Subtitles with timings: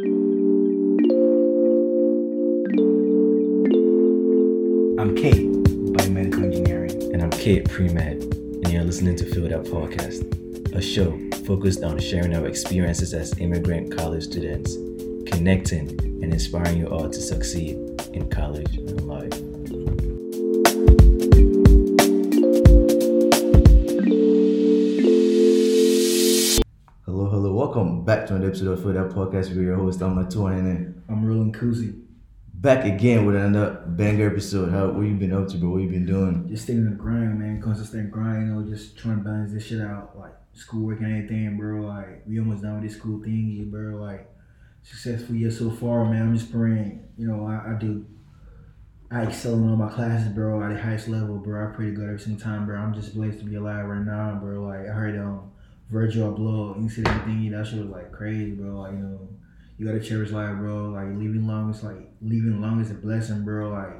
[0.00, 0.16] I'm
[5.14, 5.52] Kate,
[5.92, 7.12] biomedical engineering.
[7.12, 11.98] And I'm Kate pre-med, and you're listening to Field Up Podcast, a show focused on
[11.98, 14.76] sharing our experiences as immigrant college students,
[15.30, 17.76] connecting and inspiring you all to succeed
[18.14, 19.49] in college and life.
[27.70, 29.54] Welcome back to another episode of Field Up Podcast.
[29.54, 32.02] We're your host, I'm Latuan, and I'm Roland Kuzi.
[32.52, 34.72] back again with another banger episode.
[34.72, 35.70] How what you been up to, bro?
[35.70, 36.48] What you been doing?
[36.48, 37.62] Just staying in the grind, man.
[37.62, 41.56] Consistent grind, you know, just trying to balance this shit out, like schoolwork and everything,
[41.56, 41.82] bro.
[41.82, 44.02] Like we almost done with this school thing, bro.
[44.02, 44.28] Like
[44.82, 46.22] successful year so far, man.
[46.22, 48.04] I'm just praying, you know, I, I do.
[49.12, 51.70] I excel in all my classes, bro, at the highest level, bro.
[51.70, 52.80] I pray to God every single time, bro.
[52.80, 54.64] I'm just blessed to be alive right now, bro.
[54.64, 55.49] Like I heard um
[55.90, 58.80] Virgil Abloh incident thingy, that shit was like crazy, bro.
[58.80, 59.28] Like, you know,
[59.76, 60.90] you gotta cherish life, bro.
[60.90, 63.70] Like living long is like living long is a blessing, bro.
[63.70, 63.96] Like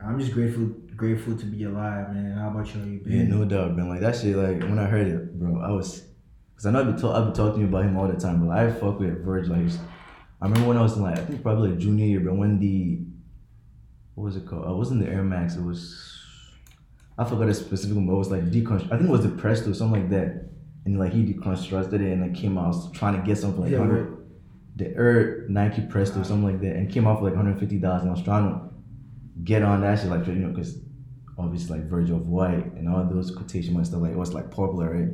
[0.00, 2.36] I'm just grateful grateful to be alive, man.
[2.36, 2.82] How about you?
[2.82, 3.88] You Yeah, no doubt, man.
[3.88, 4.36] Like that shit.
[4.36, 6.02] Like when I heard it, bro, I was,
[6.56, 8.18] cause I know I've been, talk, I've been talking to you about him all the
[8.18, 9.56] time, but I fuck with Virgil.
[9.56, 9.72] Like,
[10.42, 12.58] I remember when I was in like I think probably like junior year, but when
[12.58, 13.00] the,
[14.14, 14.66] what was it called?
[14.66, 15.56] I wasn't the Air Max.
[15.56, 16.20] It was,
[17.16, 18.92] I forgot a specific one, but it was like deconstruct.
[18.92, 20.50] I think it was the Presto, something like that.
[20.84, 22.94] And like he deconstructed it and it came out.
[22.94, 24.18] Trying to get something like Yeah, 100
[24.78, 28.02] the Air Nike Presto, something like that, and came out for like 150 dollars.
[28.02, 28.70] And I was trying to
[29.42, 30.78] get on that shit, like you know, because
[31.36, 34.90] obviously like Virgil Off-White and all those quotation marks stuff, like it was like popular,
[34.90, 35.08] right?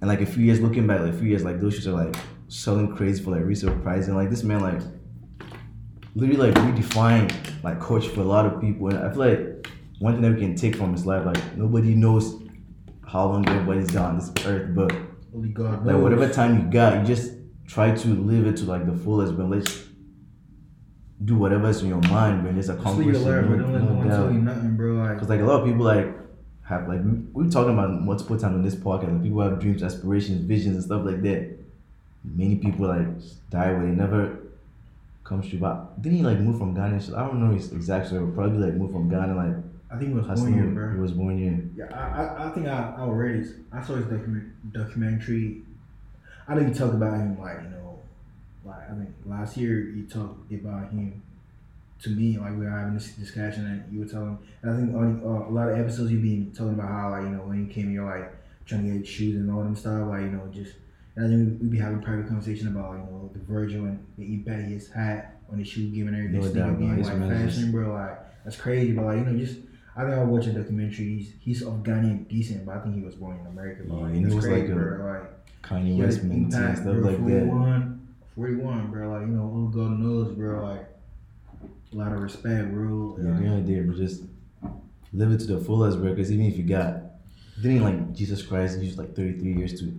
[0.00, 1.92] And like a few years looking back, like a few years, like those shoes are
[1.92, 2.16] like
[2.48, 4.80] selling crazy for like resale price, and like this man like
[6.16, 9.68] literally like redefined like coach for a lot of people, and I feel like
[10.00, 12.42] one thing that we can take from his life, like nobody knows
[13.10, 14.92] how long everybody's got on this earth, but
[15.32, 15.84] Holy God.
[15.84, 17.32] like whatever time you got, you just
[17.66, 19.84] try to live it to like the fullest, but let's
[21.24, 22.54] do whatever's in your mind, man.
[22.54, 23.58] Just Just accomplish leave it, it alert, bro.
[23.58, 24.92] Don't let no one tell you nothing, bro.
[24.94, 26.06] Like, Cause like a lot of people like
[26.62, 29.12] have like we we talking about multiple times on this podcast.
[29.12, 31.56] Like people have dreams, aspirations, visions, and stuff like that.
[32.24, 33.08] Many people like
[33.50, 34.38] die where they never
[35.24, 35.58] comes true.
[35.58, 36.96] But didn't he like move from Ghana?
[37.16, 38.24] I don't know his exact story.
[38.24, 39.56] but Probably like moved from Ghana like
[39.92, 40.54] I think it was hustling.
[40.54, 40.94] one year, bro.
[40.94, 41.86] He was born here.
[41.88, 45.62] Yeah, I, I, I think I, I already I saw his document, documentary.
[46.46, 47.98] I know you talked about him like you know,
[48.64, 51.22] like I think last year you talked about him
[52.02, 54.38] to me like we were having this discussion and you were telling.
[54.62, 57.22] And I think on uh, a lot of episodes you've been talking about how like
[57.22, 58.32] you know when you came you're like
[58.66, 60.76] trying to get shoes and all them stuff like you know just.
[61.16, 64.24] And I think we'd be having private conversation about you know the Virgil and the
[64.24, 66.40] impact he has had on the shoe game and everything.
[66.40, 67.92] No doubt, game, like fashion, bro.
[67.92, 69.58] Like that's crazy, but like you know just
[69.96, 71.16] I think I watched a documentary.
[71.16, 73.82] He's he's of Ghanaian decent, but I think he was born in America.
[73.86, 75.12] Yeah, Like, and he was crazy, like a bro.
[75.12, 76.92] Like Kanye West and stuff bro.
[76.92, 77.48] like that.
[77.48, 79.10] 41, 41, bro.
[79.12, 80.62] Like you know, all God knows, bro.
[80.64, 80.86] Like
[81.92, 83.18] a lot of respect, bro.
[83.18, 84.22] Yeah, the other day, but just
[85.12, 86.10] live it to the fullest, bro.
[86.10, 87.02] Because even if you got,
[87.60, 89.92] didn't like Jesus Christ used like 33 years to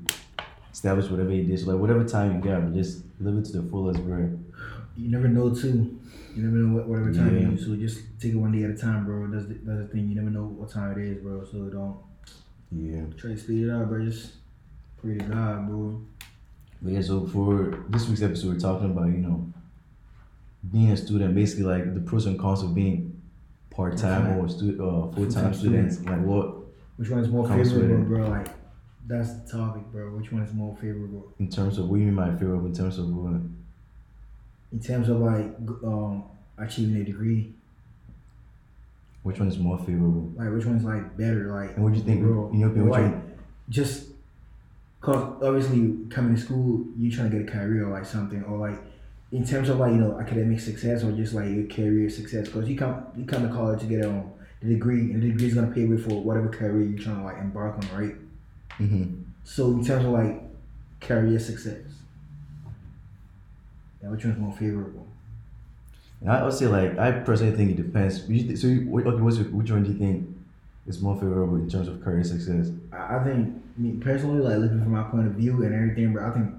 [0.72, 1.60] establish whatever he did.
[1.60, 4.38] So like whatever time you got, but just live it to the fullest, bro.
[4.98, 6.00] You never know too.
[6.36, 7.42] You never know what whatever time Yeah.
[7.44, 7.66] you use.
[7.66, 9.28] So just take it one day at a time, bro.
[9.28, 10.10] That's the, that's the thing.
[10.10, 11.44] You never know what time it is, bro.
[11.46, 11.98] So don't
[12.72, 13.06] Yeah.
[13.18, 14.06] try to speed it up, bro.
[14.06, 14.34] Just
[14.98, 16.02] pray to God, bro.
[16.82, 19.52] But yeah, so for this week's episode, we're talking about you know
[20.72, 23.20] being a student, basically like the pros and cons of being
[23.72, 26.04] part time or stu- uh, full Full-time time students.
[26.06, 26.58] Like what
[26.98, 28.28] Which one is more favorable, bro?
[28.30, 28.48] Like
[29.08, 30.16] that's the topic, bro.
[30.16, 31.34] Which one is more favorable?
[31.40, 33.42] in terms of what you mean by favorable in terms of what?
[34.72, 36.24] In terms of like um
[36.58, 37.54] achieving a degree
[39.24, 40.32] Which one is more favorable?
[40.36, 42.22] like which one's like better like And what do you think?
[42.22, 43.16] bro, In your opinion, like,
[43.70, 44.10] just
[45.02, 48.58] cause obviously coming to school you're trying to get a career or like something or
[48.58, 48.80] like
[49.32, 52.68] in terms of like you know academic success or just like your career success because
[52.70, 54.30] you come you come to college to get um
[54.62, 57.24] the degree and the degree is gonna pay with for whatever career you're trying to
[57.24, 58.16] like embark on right
[58.80, 59.22] Mm-hmm.
[59.44, 60.42] so in terms of like
[61.02, 61.82] career success
[64.02, 65.08] yeah which one's more favorable
[66.22, 68.22] And I would say like I personally think it depends.
[68.22, 70.28] So okay, what's your, which one do you think
[70.88, 72.72] is more favorable in terms of career success?
[72.92, 76.28] I I think me personally, like looking from my point of view and everything, bro.
[76.30, 76.54] I think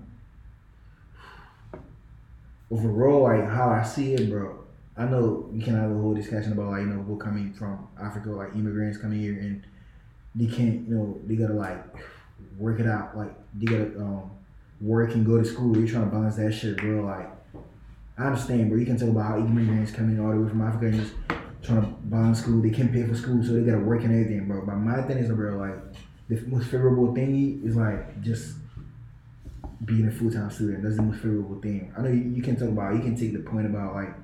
[2.71, 4.59] overall, like how I see it, bro.
[4.97, 7.89] I know we can have a whole discussion about like you know people coming from
[8.01, 9.63] Africa, like immigrants coming here and
[10.35, 11.85] they can't, you know, they gotta like
[12.59, 14.31] work it out, like they gotta um
[14.83, 15.77] work and go to school.
[15.77, 17.05] You're trying to balance that shit, bro.
[17.05, 17.31] Like
[18.19, 18.79] I understand, bro.
[18.79, 21.15] You can talk about how immigrants coming all the way from Africa and just
[21.63, 22.61] trying to balance school.
[22.61, 24.67] They can't pay for school, so they gotta work and everything, bro.
[24.67, 25.79] But my thing is, bro, like
[26.29, 28.57] the most favorable thingy is like just
[29.85, 30.83] being a full time student.
[30.83, 31.93] That's the most favorable thing.
[31.97, 32.95] I know you, you can talk about.
[32.95, 34.15] You can take the point about like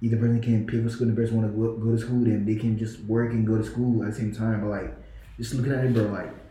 [0.00, 2.44] either person can pay for school, the person want to go, go to school, then
[2.44, 4.60] they can just work and go to school at the same time.
[4.60, 4.96] But like
[5.38, 6.43] just looking at it, bro, like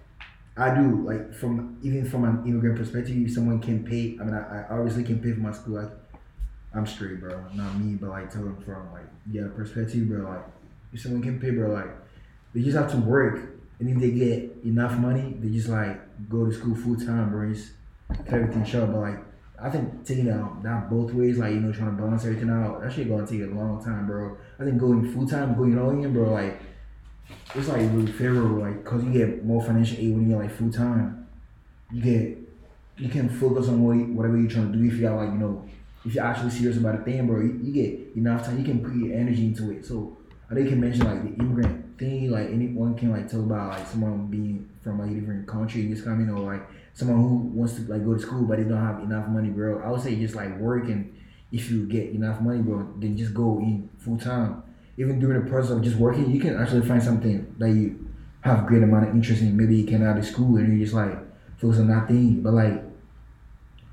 [0.56, 4.18] I do like from even from an immigrant perspective, if someone can pay.
[4.22, 5.82] I mean, I, I obviously can pay for my school.
[5.82, 5.92] Like
[6.76, 7.44] I'm straight, bro.
[7.54, 10.30] Not me, but like telling from like yeah perspective, bro.
[10.30, 10.46] Like
[10.94, 11.90] if someone can pay, bro, like
[12.54, 13.40] they just have to work,
[13.80, 17.52] and if they get enough money, they just like go to school full time, bro.
[17.52, 17.72] Just
[18.10, 18.92] cut everything short.
[18.92, 19.20] But like
[19.60, 22.80] I think taking that that both ways, like you know, trying to balance everything out,
[22.82, 24.38] that shit gonna take a long time, bro.
[24.60, 26.60] I think going full time, going all in, bro, like
[27.56, 30.72] it's like really favorable, like cause you get more financial aid when you're like full
[30.72, 31.28] time.
[31.92, 32.38] You get
[32.98, 35.38] you can focus on what, whatever you're trying to do if you got like you
[35.38, 35.66] know
[36.06, 37.40] if you're actually serious about a thing, bro.
[37.40, 39.86] You, you get enough time, you can put your energy into it.
[39.86, 40.18] So
[40.50, 43.70] I think you can mention like the immigrant thing, like anyone can like talk about
[43.70, 46.62] like someone being from like a different country and just you know, like
[46.94, 49.82] someone who wants to like go to school but they don't have enough money, bro.
[49.82, 51.16] I would say just like work and
[51.52, 54.64] if you get enough money, bro, then just go in full time.
[54.98, 58.08] Even during the process of just working, you can actually find something that you
[58.42, 59.58] have great amount of interest in.
[59.58, 61.18] Maybe you came out of school and you just like
[61.58, 62.42] focus on that thing.
[62.42, 62.84] But like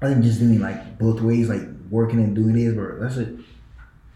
[0.03, 2.99] I think just doing like both ways, like working and doing this, bro.
[3.01, 3.35] That's it.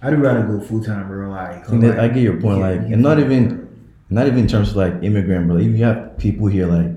[0.01, 1.31] I'd rather go full time, bro.
[1.31, 3.69] Like, I, like, I get your point, you like, and not even,
[4.11, 5.57] not even in terms of like immigrant, bro.
[5.57, 6.93] If you have people here, like,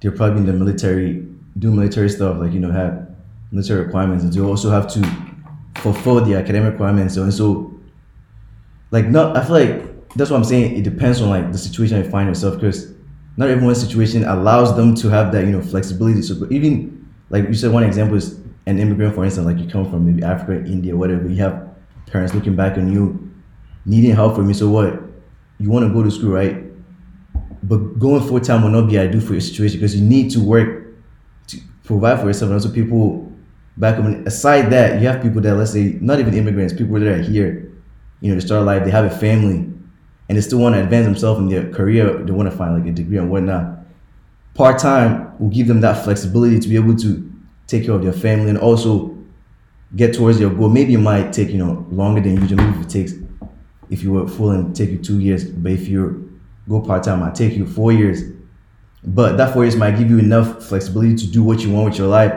[0.00, 1.26] they're probably in the military,
[1.58, 3.08] do military stuff, like you know, have
[3.50, 5.02] military requirements, and they also have to
[5.76, 7.14] fulfill the academic requirements.
[7.14, 7.71] So and so,
[8.92, 10.76] like, not, I feel like that's what I'm saying.
[10.76, 12.92] It depends on like the situation you find yourself, because
[13.36, 16.22] not everyone's situation allows them to have that, you know, flexibility.
[16.22, 19.90] So even like you said, one example is an immigrant, for instance, like you come
[19.90, 21.26] from maybe Africa, India, whatever.
[21.28, 21.70] You have
[22.06, 23.32] parents looking back on you,
[23.86, 24.54] needing help from you.
[24.54, 25.00] So what?
[25.58, 26.62] You want to go to school, right?
[27.62, 30.40] But going full time will not be ideal for your situation because you need to
[30.40, 30.94] work
[31.46, 32.50] to provide for yourself.
[32.50, 33.32] And also, people
[33.78, 34.26] back home.
[34.26, 37.71] Aside that, you have people that let's say not even immigrants, people that are here.
[38.22, 39.68] You know, they start a life, they have a family,
[40.28, 42.22] and they still want to advance themselves in their career.
[42.22, 43.80] They want to find like a degree and whatnot.
[44.54, 47.30] Part time will give them that flexibility to be able to
[47.66, 49.18] take care of their family and also
[49.96, 50.68] get towards your goal.
[50.68, 52.58] Maybe it might take you know longer than usual.
[52.58, 53.12] Maybe if it takes
[53.90, 57.20] if you were full and take you two years, but if you go part time,
[57.20, 58.22] might take you four years.
[59.04, 61.98] But that four years might give you enough flexibility to do what you want with
[61.98, 62.32] your life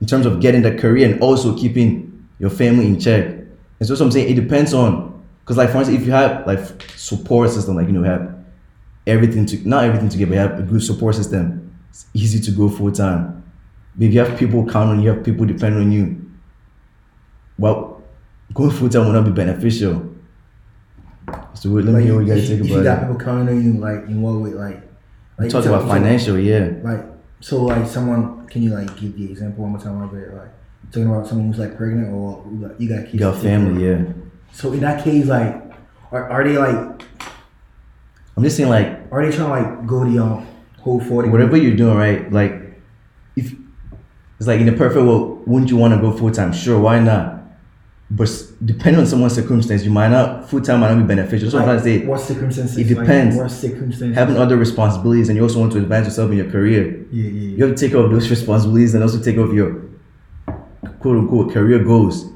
[0.00, 3.26] in terms of getting the career and also keeping your family in check.
[3.26, 5.09] And so, what I'm saying it depends on
[5.50, 6.60] because like for instance, if you have like
[6.94, 8.36] support system, like you know have
[9.04, 12.52] everything to not everything together, but you have a good support system, it's easy to
[12.52, 13.42] go full time.
[13.96, 16.30] But if you have people counting on you, you have people depending on you,
[17.58, 18.00] well,
[18.54, 20.14] going full time will not be beneficial.
[21.54, 23.00] So let me Like, hear what you guys think about you got it.
[23.08, 24.88] people counting on you, like in what way, like,
[25.36, 26.74] like Talk about financial, yeah.
[26.84, 27.04] Like,
[27.40, 30.32] so like someone, can you like give the example one more time it?
[30.32, 30.52] Like
[30.92, 33.14] talking about someone who's like pregnant or who got, you got kids.
[33.14, 34.04] You got family, yeah.
[34.52, 35.54] So in that case, like,
[36.12, 37.02] are, are they like,
[38.36, 40.46] I'm just saying like are they trying to like go to your um,
[40.78, 41.28] whole forty?
[41.28, 42.32] whatever you're doing, right?
[42.32, 42.52] Like
[43.36, 43.52] if
[44.38, 46.52] it's like in the perfect world, wouldn't you want to go full time?
[46.52, 47.38] Sure, why not?
[48.10, 48.28] But
[48.64, 51.50] depending on someone's circumstance, you might not full time might not be beneficial.
[51.50, 52.78] So I'm trying to say what circumstances?
[52.78, 53.36] it like, depends.
[53.36, 54.16] what circumstances?
[54.16, 57.06] having other responsibilities and you also want to advance yourself in your career.
[57.12, 59.54] yeah, yeah, You have to take care of those responsibilities and also take care of
[59.54, 59.82] your
[61.00, 62.26] quote unquote career goals.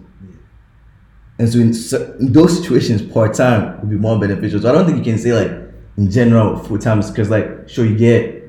[1.39, 1.73] And so in,
[2.21, 4.61] in those situations, part time would be more beneficial.
[4.61, 5.51] So I don't think you can say like
[5.97, 8.43] in general full time because like sure you get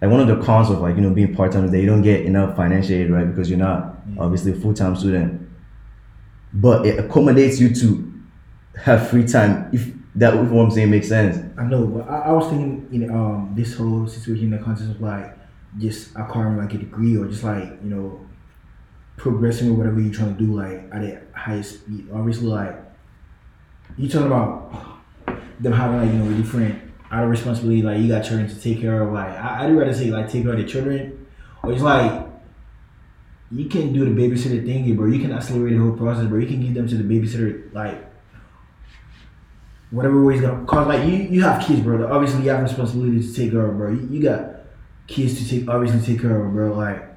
[0.00, 1.86] like one of the cons of like you know being part time is that you
[1.86, 5.48] don't get enough financial aid right because you're not obviously a full time student.
[6.52, 8.12] But it accommodates you to
[8.76, 11.38] have free time if that if what I'm saying makes sense.
[11.56, 14.90] I know, but I, I was thinking in um this whole situation in the context
[14.90, 15.38] of like
[15.78, 18.20] just acquiring like a degree or just like you know
[19.16, 22.08] progressing or whatever you're trying to do like at a higher speed.
[22.12, 22.76] Obviously, like
[23.96, 24.72] you talking about
[25.60, 26.78] them having like you know different
[27.10, 27.82] out of responsibility.
[27.82, 29.12] Like you got children to take care of.
[29.12, 31.26] Like I, I'd rather say like take care of the children,
[31.62, 32.26] or it's like
[33.50, 35.06] you can do the babysitter thingy, bro.
[35.08, 36.38] You can accelerate the whole process, bro.
[36.38, 38.12] You can give them to the babysitter like
[39.92, 43.20] whatever way he's gonna cause like you you have kids bro obviously you have responsibility
[43.20, 44.42] to take care of bro you, you got
[45.06, 47.11] kids to take obviously take care of bro like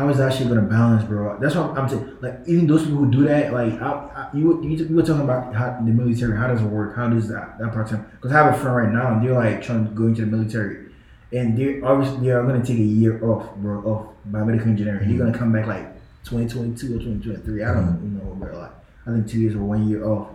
[0.00, 1.38] how is that shit gonna balance bro?
[1.38, 2.16] That's what i'm saying.
[2.22, 5.22] Like even those people who do that like I, I, you, you you were talking
[5.28, 6.96] about how the military how does it work?
[6.96, 9.34] How does that that part time because i have a friend right now and they're
[9.34, 10.86] like trying to go into the military.
[11.32, 15.08] And they're obviously they are gonna take a year off bro off biomedical engineering.
[15.08, 15.86] They're gonna come back like
[16.24, 18.58] 2022 or 2023 i don't know bro.
[18.58, 18.72] Like
[19.06, 20.28] i think two years or one year off.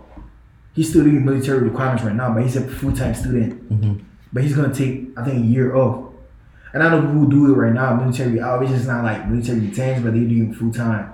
[0.74, 3.72] He's still doing military requirements right now, but he's a full time student.
[3.72, 4.03] Mhm.
[4.31, 6.04] But he's gonna take, I think, a year off.
[6.75, 8.41] And I know people who do it right now, military.
[8.41, 11.13] Obviously, it's not like military lieutenants, but they do it full time.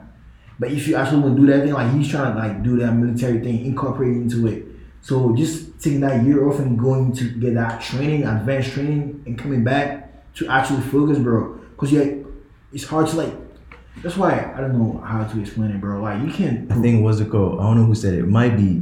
[0.57, 2.79] But if you actually want to do that thing, like he's trying to like do
[2.79, 4.65] that military thing, incorporate into it.
[5.03, 9.37] So just taking that year off and going to get that training, advanced training, and
[9.37, 11.59] coming back to actually focus, bro.
[11.77, 12.05] Cause yeah,
[12.73, 13.33] it's hard to like.
[14.01, 16.01] That's why I don't know how to explain it, bro.
[16.01, 16.71] Like you can't.
[16.71, 17.59] I think what's it called?
[17.59, 18.21] I don't know who said it.
[18.21, 18.81] It might be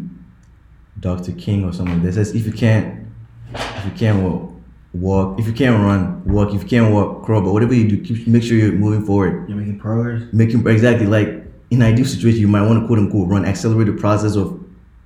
[0.98, 1.34] Dr.
[1.34, 3.06] King or something that says if you can't
[3.54, 4.54] if you can't walk,
[4.94, 5.40] walk.
[5.40, 6.54] If you can't run, walk.
[6.54, 7.42] If you can't walk, crawl.
[7.42, 9.48] But whatever you do, keep, make sure you're moving forward.
[9.50, 10.24] You're making progress.
[10.34, 13.94] Making exactly like in ideal situation, you might want to quote unquote run, accelerate the
[13.94, 14.60] process of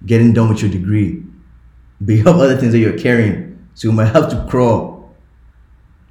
[0.05, 1.23] getting done with your degree.
[1.99, 5.13] But you have other things that you're carrying, so you might have to crawl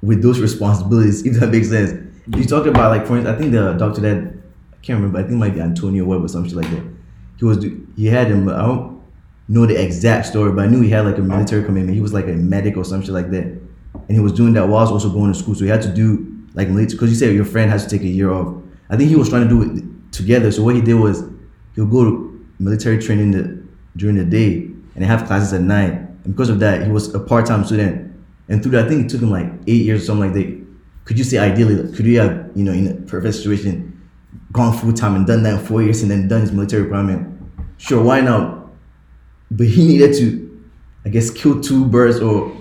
[0.01, 1.25] with those responsibilities.
[1.25, 1.99] If that makes sense.
[2.35, 5.19] You talked about like for instance, I think the doctor that I can't remember.
[5.19, 6.83] I think it might be Antonio Webb or something like that.
[7.37, 7.65] He was
[7.95, 8.47] he had him.
[8.47, 8.92] I don't
[9.47, 11.95] know the exact story, but I knew he had like a military commitment.
[11.95, 14.67] He was like a medic or some shit like that, and he was doing that
[14.67, 15.55] was also going to school.
[15.55, 18.01] So he had to do like military because you said your friend has to take
[18.01, 18.55] a year off.
[18.89, 20.51] I think he was trying to do it together.
[20.51, 21.23] So what he did was
[21.75, 23.63] he'll go to military training the,
[23.97, 25.91] during the day and have classes at night.
[25.91, 28.15] And because of that, he was a part-time student.
[28.47, 30.65] And through that, I think it took him like eight years or something like that.
[31.05, 33.89] Could you say ideally, could you have, you know, in a perfect situation,
[34.51, 37.41] gone full time and done that in four years and then done his military requirement?
[37.77, 38.62] Sure, why not?
[39.55, 40.63] But he needed to,
[41.05, 42.55] I guess, kill two birds or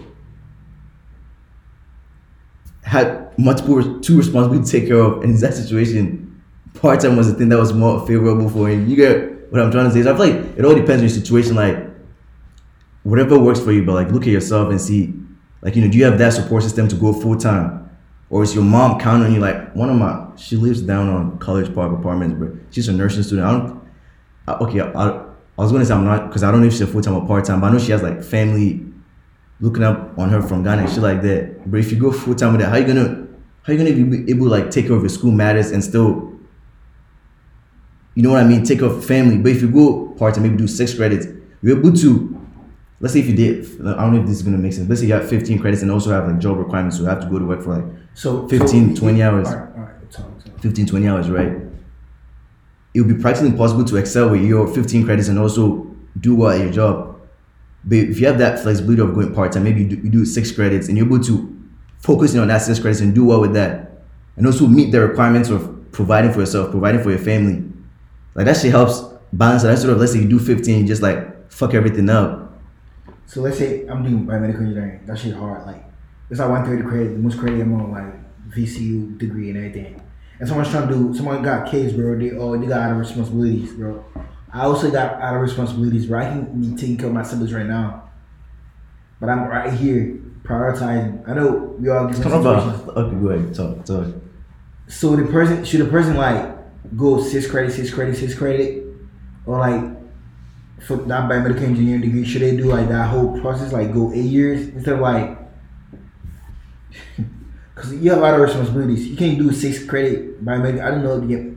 [2.83, 5.23] had multiple two responsibilities to take care of.
[5.23, 6.43] And in that situation,
[6.75, 8.87] part time was the thing that was more favorable for him.
[8.87, 10.03] You get what I'm trying to say?
[10.03, 11.55] So I feel like it all depends on your situation.
[11.55, 11.79] Like
[13.05, 15.15] whatever works for you, but like look at yourself and see,
[15.63, 17.91] like you know, do you have that support system to go full time,
[18.29, 19.41] or is your mom counting on you?
[19.41, 23.23] Like one of my, she lives down on College Park Apartments, but she's a nursing
[23.23, 23.47] student.
[23.47, 23.83] I don't.
[24.49, 25.22] I, okay, I,
[25.59, 27.15] I was gonna say I'm not because I don't know if she's a full time
[27.15, 28.85] or part time, but I know she has like family
[29.61, 31.71] looking up on her from Ghana and shit like that.
[31.71, 33.27] But if you go full time with that, how you gonna
[33.63, 36.33] how you gonna be able to like take care of your school matters and still,
[38.15, 39.39] you know what I mean, take care of family.
[39.39, 41.27] But if you go part time, maybe do six credits,
[41.63, 42.39] you're able to.
[43.01, 44.89] Let's say if you did, I don't know if this is gonna make sense.
[44.89, 47.21] Let's say you have 15 credits and also have like job requirements, so you have
[47.21, 49.49] to go to work for like So 15, so, 20 hours.
[49.49, 50.61] All right, all right, talk, talk.
[50.61, 51.53] 15, 20 hours, right?
[52.95, 55.87] It would be practically impossible to excel with your 15 credits and also
[56.21, 57.21] do well at your job.
[57.85, 60.25] But if you have that flexibility of going part time, maybe you do, you do
[60.25, 61.49] six credits and you're able to
[61.99, 64.03] focus in on that six credits and do well with that.
[64.37, 67.65] And also meet the requirements of providing for yourself, providing for your family.
[68.35, 71.03] Like that shit helps balance that sort of let's say you do 15, you just
[71.03, 72.61] like fuck everything up.
[73.27, 75.01] So let's say I'm doing biomedical engineering.
[75.07, 75.67] That shit hard.
[75.67, 75.85] Like
[76.31, 77.13] it's like 130 credit.
[77.15, 80.03] The most credit I'm on like VCU degree and everything.
[80.39, 81.15] And someone's trying to do.
[81.15, 82.19] Someone got kids, bro.
[82.19, 84.05] They oh they got out of responsibilities, bro.
[84.53, 86.19] I also got out of responsibilities, bro.
[86.21, 88.11] I can be taking care of my siblings right now,
[89.21, 91.29] but I'm right here prioritizing.
[91.29, 93.55] I know we all get some on, Okay, go ahead.
[93.55, 94.07] Talk, talk.
[94.89, 96.57] So the person should the person like
[96.97, 98.85] go six credit, six credit, six credit,
[99.47, 99.83] or like
[100.83, 104.25] for that biomedical engineering degree, should they do like that whole process like go eight
[104.25, 105.39] years instead of like
[107.75, 109.07] because you have a lot of responsibilities.
[109.07, 110.85] You can't do six credit biomedical.
[110.85, 111.57] I don't know if you get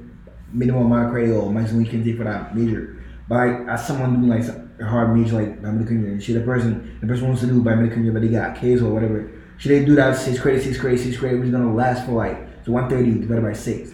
[0.53, 3.03] minimum amount of credit or maximum you can take for that major.
[3.27, 6.97] But like as someone doing like a hard major like biomedical engineering, should the person
[7.01, 9.83] the person wants to do biomedical engineering but they got kids or whatever, should they
[9.83, 12.71] do that six credit, six credit, six credit, which is gonna last for like so
[12.71, 13.91] one thirty divided by six.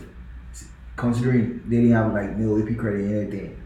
[0.96, 3.64] Considering they didn't have like no AP credit and everything.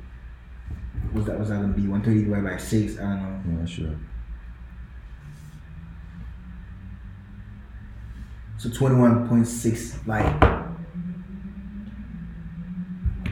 [1.12, 1.88] What's that what's that gonna be?
[1.88, 3.60] One thirty divided by six, I don't know.
[3.60, 3.96] Yeah, sure.
[8.66, 10.76] So twenty one point six like I'm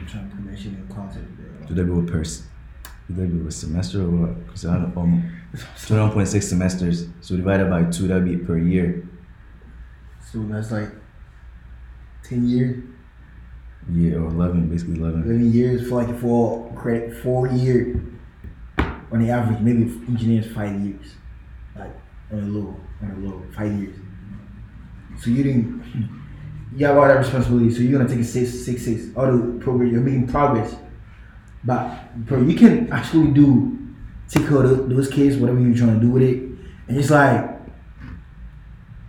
[0.06, 1.66] trying to put that shit in context, bro.
[1.66, 2.20] Do they go per?
[2.20, 2.46] s-
[3.08, 4.46] Do they go a semester or what?
[4.46, 5.28] Because I don't um,
[5.86, 7.08] twenty-one point six semesters.
[7.20, 9.08] So divided by two, that'd be per year.
[10.30, 10.90] So that's like
[12.22, 12.84] ten years,
[13.92, 15.24] Yeah, or eleven, basically eleven.
[15.24, 18.00] eleven years for like four credit four year
[19.10, 21.16] on the average, maybe engineers five years.
[21.76, 21.90] Like
[22.30, 23.96] on a low, on a low, five years.
[25.20, 26.20] So you didn't
[26.76, 29.58] you have all that responsibility, so you're gonna take a six, six, six, all the
[29.60, 30.74] progress, you're making progress.
[31.62, 33.78] But bro, you can actually do
[34.28, 36.42] take care of those kids, whatever you're trying to do with it.
[36.88, 37.50] And it's like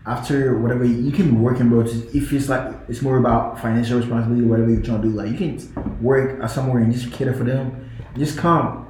[0.06, 1.84] after whatever you can be working, bro.
[1.84, 5.32] Just, if it's like it's more about financial responsibility, whatever you're trying to do, like
[5.32, 7.90] you can work at somewhere and just cater for them.
[8.16, 8.88] Just come.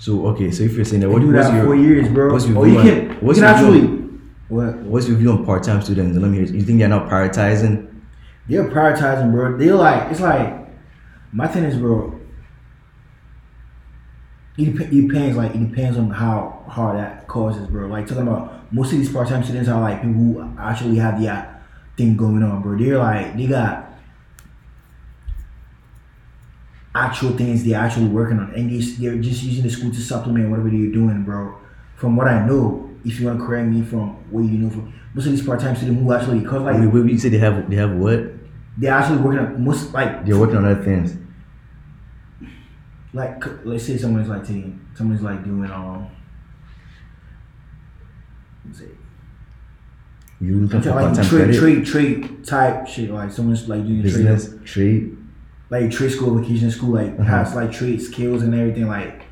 [0.00, 2.32] So okay, so if you're saying that, What do that your for years, bro.
[2.32, 4.01] what's your or you can, what's you can actually.
[4.52, 4.76] What?
[4.80, 6.18] what's your view on part-time students?
[6.18, 6.46] Let me hear.
[6.46, 7.88] You think they're not prioritizing?
[8.50, 9.56] They're prioritizing, bro.
[9.56, 10.68] They're like, it's like,
[11.32, 12.20] my thing is, bro.
[14.58, 17.86] It, dep- it depends, like, it depends on how hard that course is, bro.
[17.86, 21.18] Like, talking about most of these part time students are like people who actually have
[21.18, 21.46] the uh,
[21.96, 22.76] thing going on, bro.
[22.76, 23.90] They're like they got
[26.94, 30.50] actual things they're actually working on, and they, they're just using the school to supplement
[30.50, 31.56] whatever they're doing, bro.
[31.96, 34.92] From what I know, if you want to correct me from what you know from
[35.14, 37.68] most of these part-time students who actually, cause like Wait, wait, you say they have
[37.68, 38.32] they have what?
[38.78, 41.16] they're actually working on most like They're working on other things.
[43.12, 46.08] like let's say someone's like taking someone's like doing um
[48.66, 48.86] let's say
[50.40, 54.64] You looking for like part-time trade trade trade type shit like someone's like doing trade
[54.64, 55.16] trade.
[55.70, 57.24] like trade school vacation school like Uh-huh.
[57.24, 59.24] has like trade skills and everything like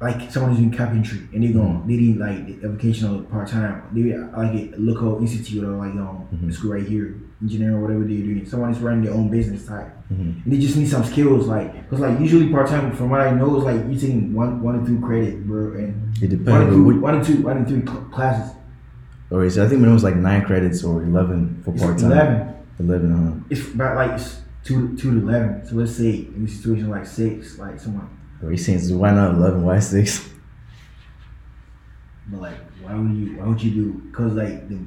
[0.00, 1.86] like someone who's doing carpentry and they going Mhm.
[1.86, 6.24] they need like a vocational part time they like a local institute or like um
[6.34, 6.52] Mhm.
[6.52, 9.90] school right here engineering or whatever they're doing someone is running their own business type
[10.12, 10.42] Mhm.
[10.44, 13.30] and they just need some skills like because like usually part time from what I
[13.34, 16.48] know is like you're taking one one and two credit bro and It one depends
[16.48, 18.54] and on two one and two one and three cl- classes
[19.32, 22.10] Alright, so I think when it was like nine credits or eleven for part time.
[22.80, 23.10] Eleven.
[23.12, 23.32] huh?
[23.50, 27.06] it's about like it's two two to eleven so let's say in this situation like
[27.06, 28.08] six like someone
[28.42, 29.64] Or you why not eleven?
[29.64, 30.28] Why six?
[32.28, 33.36] But like, why would you?
[33.38, 34.12] Why would you do?
[34.12, 34.78] Cause like the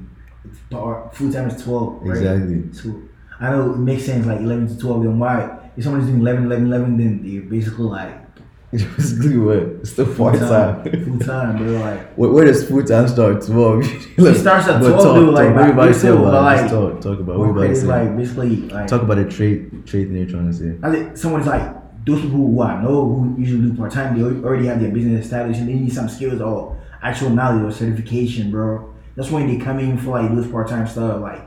[0.70, 2.16] full time is twelve, right?
[2.16, 2.72] Exactly.
[2.72, 3.00] So
[3.40, 5.02] I know it makes sense, like eleven to twelve.
[5.02, 5.58] Then why?
[5.76, 8.14] If someone's doing 11, 11, 11, then they're basically like
[8.72, 9.56] It's Basically, what?
[9.56, 10.84] It's still part time.
[11.04, 11.72] full time, bro.
[11.78, 13.44] Like Where, where does full time start?
[13.44, 13.80] Twelve.
[14.18, 15.26] it starts at twelve, talk, dude.
[15.26, 16.26] talk, Like about to say about
[16.58, 16.62] it?
[16.62, 17.86] like, talk, talk about what you about to say.
[17.86, 20.78] like basically like Talk about the trade trade thing you're trying to say.
[20.82, 24.16] I think someone's like those people who I know who usually do part time.
[24.16, 27.70] They already have their business established and they need some skills or actual knowledge or
[27.70, 28.94] certification, bro.
[29.16, 31.20] That's when they come in for like those part time stuff.
[31.20, 31.42] Like,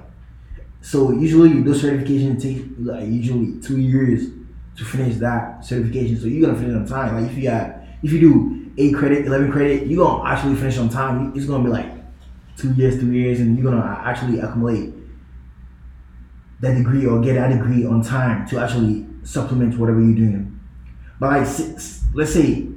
[0.82, 4.30] so usually those certifications take like usually two years
[4.78, 6.20] to finish that certification.
[6.20, 7.22] So you're gonna finish on time.
[7.22, 10.78] Like if you got if you do eight credit, eleven credit, you're gonna actually finish
[10.78, 11.34] on time.
[11.36, 11.92] It's gonna be like
[12.56, 14.94] two years, two years, and you're gonna actually accumulate
[16.60, 20.47] that degree or get that degree on time to actually supplement whatever you're doing.
[21.20, 22.68] But like, s- s- let's say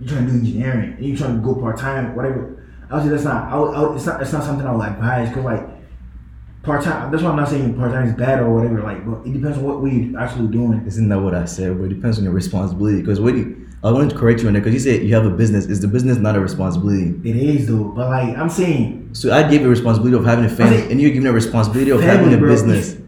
[0.00, 2.62] you're trying to do engineering and you're trying to go part time, whatever.
[2.90, 3.52] I would say that's not.
[3.52, 4.20] I would, I would, it's not.
[4.22, 5.66] It's not something I would advise because like
[6.62, 7.10] part time.
[7.10, 8.80] That's why I'm not saying part time is bad or whatever.
[8.82, 10.84] Like, but it depends on what we're actually doing.
[10.86, 11.78] Isn't that what I said?
[11.78, 13.00] But it depends on your responsibility.
[13.00, 15.14] Because what do you, I wanted to correct you on that because you said you
[15.14, 15.66] have a business.
[15.66, 17.14] Is the business not a responsibility?
[17.28, 20.44] It is though, but like I'm saying, So I gave you a responsibility of having
[20.44, 20.92] a family, Okay.
[20.92, 22.48] and you're giving a responsibility of Family, having a bro.
[22.50, 22.92] business.
[22.94, 23.02] Do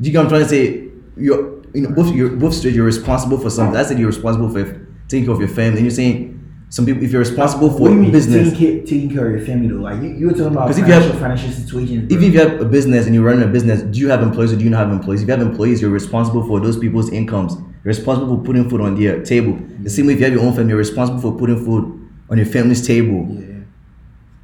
[0.00, 0.88] you get what I'm trying to say?
[1.16, 2.74] You're, you know, both you're both straight.
[2.74, 3.76] You're responsible for something.
[3.76, 4.64] I said you're responsible for
[5.08, 6.34] taking care of your family, and you're saying
[6.70, 7.02] some people.
[7.02, 9.46] If you're responsible what for do you mean business, taking care, taking care of your
[9.46, 9.80] family though?
[9.82, 12.12] Like you, you were talking about 'Cause if you have- financial, financial situations.
[12.12, 14.52] even if you have a business and you're running a business, do you have employees
[14.52, 15.22] or do you not have employees?
[15.22, 17.54] If you have employees, you're responsible for those people's incomes.
[17.54, 19.58] You're responsible for putting food on their table.
[19.82, 21.84] The same way if you have your own family, you're responsible for putting food
[22.30, 23.26] on your family's table.
[23.30, 23.44] yeah.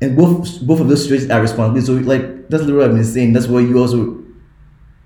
[0.00, 1.86] And both both of those situations are responsibility.
[1.86, 3.32] So like that's literally what I've been saying.
[3.32, 4.18] That's why you also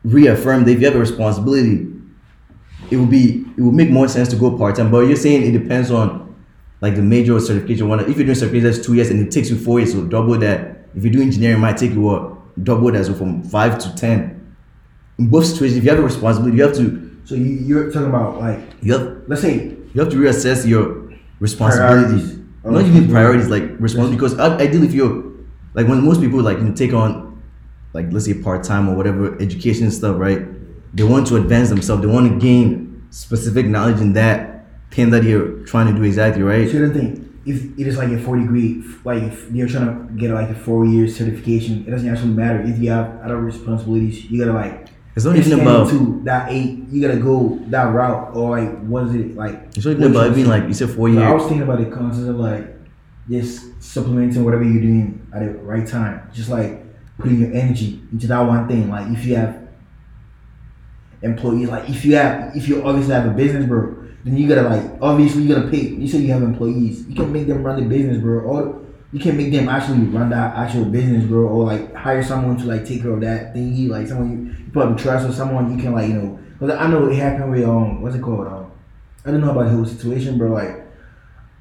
[0.05, 1.87] reaffirm that if you have a responsibility,
[2.91, 4.91] it will be it will make more sense to go part time.
[4.91, 6.35] But you're saying it depends on
[6.81, 8.01] like the major certification one.
[8.01, 10.39] If you're doing certification that's two years and it takes you four years, so double
[10.39, 10.77] that.
[10.95, 13.95] If you do engineering, it might take you what double that, so from five to
[13.95, 14.55] ten.
[15.19, 18.09] In both situations, if you have a responsibility, you have to So you, you're talking
[18.09, 22.37] about like you have let's say you have to reassess your responsibilities.
[22.39, 22.39] Priorities.
[22.65, 24.17] Not even priorities, like responsibility.
[24.17, 25.25] Because ideally, if you're
[25.75, 27.41] like when most people like you know, take on
[27.93, 30.47] like let's say part time or whatever education stuff, right?
[30.95, 32.03] They want to advance themselves.
[32.03, 36.43] They want to gain specific knowledge in that thing that you're trying to do exactly,
[36.43, 36.69] right?
[36.71, 40.13] So the thing, if it is like a four degree, like if you're trying to
[40.15, 44.25] get like a four year certification, it doesn't actually matter if you have other responsibilities.
[44.31, 45.91] You gotta like It's not even about.
[45.91, 46.85] to that eight.
[46.91, 49.63] You gotta go that route or like what is it like?
[49.77, 51.87] It's not even about being like you said four So I was thinking about the
[51.95, 52.75] concept of like
[53.29, 56.31] just supplementing whatever you're doing at the right time.
[56.33, 56.83] Just like
[57.19, 58.89] putting your energy into that one thing.
[58.91, 59.68] Like if you have
[61.23, 64.69] employees, like if you have if you obviously have a business, bro, then you gotta
[64.69, 65.89] like obviously you gotta pay.
[65.89, 68.41] You say you have employees, you can make them run the business, bro.
[68.41, 71.47] Or you can make them actually run that actual business, bro.
[71.49, 75.03] Or like hire someone to like take care of that thingy, like someone you, probably
[75.03, 76.39] trust or someone you can like you know.
[76.59, 78.71] Cause I know it happened with um what's it called um
[79.25, 80.53] I don't know about the whole situation, bro.
[80.53, 80.87] Like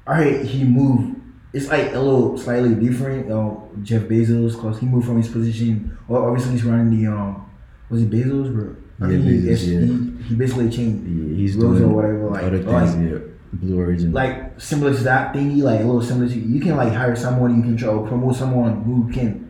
[0.06, 1.16] all right, he moved.
[1.52, 3.30] It's like a little slightly different.
[3.30, 5.96] Uh, Jeff Bezos, cause he moved from his position.
[6.08, 7.47] Or obviously he's running the um,
[7.90, 8.76] was it Bezos, bro?
[9.00, 9.80] I Yeah, think he, Bezos, yeah.
[9.80, 12.94] he, he basically changed Yeah, he's doing or whatever, like- other things.
[12.96, 13.18] like- yeah,
[13.52, 14.12] Blue Origin.
[14.12, 17.56] like similar to that thingy, like a little similar to you can like hire someone
[17.56, 19.48] you can try or promote someone who can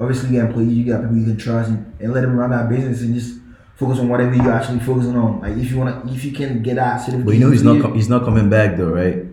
[0.00, 2.68] obviously get employees, you got people you can trust and, and let them run that
[2.68, 3.38] business and just
[3.76, 5.40] focus on whatever you're actually focusing on.
[5.40, 7.24] Like if you wanna if you can get that certification.
[7.24, 9.24] but you know he's not com- he's not coming back though, right?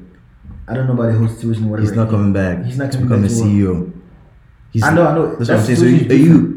[0.68, 1.88] I don't know about the whole situation, whatever.
[1.88, 2.64] He's not coming back.
[2.66, 3.42] He's not to coming become back a to?
[3.42, 3.92] CEO.
[4.72, 5.36] He's, I know, I know.
[5.36, 5.80] That's, what I'm saying.
[5.80, 6.53] That's So, you, are you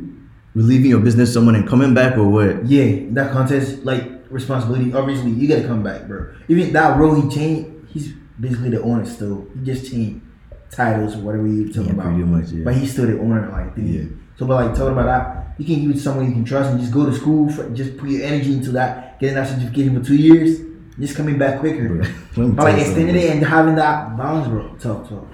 [0.57, 2.65] relieving your business someone and coming back, or what?
[2.67, 4.93] Yeah, that contest, like responsibility.
[4.93, 6.33] Obviously, you gotta come back, bro.
[6.49, 9.47] Even that role he changed, he's basically the owner still.
[9.55, 10.25] He just changed
[10.71, 12.05] titles or whatever you talking Yeah, about.
[12.15, 12.65] pretty much, yeah.
[12.65, 13.87] But he's still the owner, like thing.
[13.87, 14.05] Yeah.
[14.39, 16.93] So, but like talking about that, you can use someone you can trust and just
[16.93, 17.51] go to school.
[17.53, 20.61] For, just put your energy into that, getting that certification for two years,
[20.99, 21.89] just coming back quicker.
[22.35, 24.69] Bro, But like extending it and having that balance, bro.
[24.79, 25.27] Talk, talk.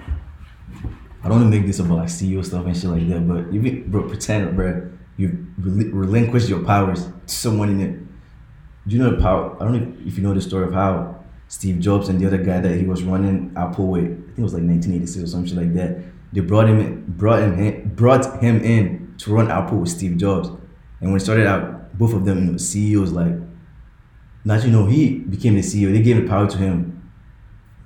[1.23, 3.53] I don't want to make this about like CEO stuff and shit like that, but
[3.55, 7.99] even bro, pretend, bro, you rel- relinquish your powers to someone in it.
[8.87, 9.55] Do you know the power?
[9.59, 12.37] I don't know if you know the story of how Steve Jobs and the other
[12.37, 15.55] guy that he was running Apple with, I think it was like 1986 or something
[15.55, 16.03] like that.
[16.33, 20.17] They brought him in, brought him in, brought him in to run Apple with Steve
[20.17, 20.49] Jobs,
[20.99, 23.33] and when it started out, both of them, you know, CEOs like.
[24.45, 25.93] Not you know, he became the CEO.
[25.93, 27.11] They gave the power to him.